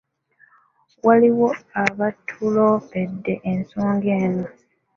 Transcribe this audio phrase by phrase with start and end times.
[1.05, 1.49] Waliwo
[1.83, 4.47] abatuloopedde ensonga eno.